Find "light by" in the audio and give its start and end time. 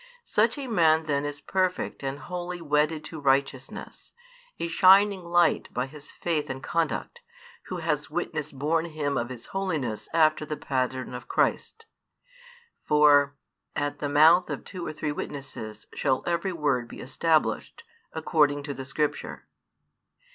5.23-5.85